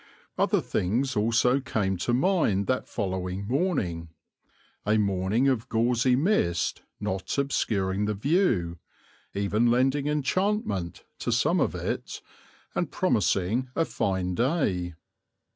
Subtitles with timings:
[0.35, 4.09] Other things also came to mind that following morning,
[4.83, 8.79] a morning of gauzy mist not obscuring the view,
[9.35, 12.19] even lending enchantment to some of it,
[12.73, 14.95] and promising a fine day.